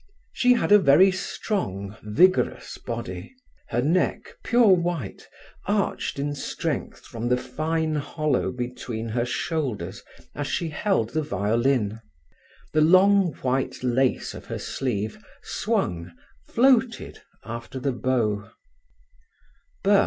[0.33, 3.35] She had a very strong, vigorous body.
[3.67, 5.27] Her neck, pure white,
[5.67, 10.01] arched in strength from the fine hollow between her shoulders
[10.33, 12.01] as she held the violin.
[12.73, 16.11] The long white lace of her sleeve swung,
[16.47, 18.49] floated, after the bow.